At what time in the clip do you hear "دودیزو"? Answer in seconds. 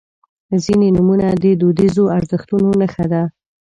1.61-2.03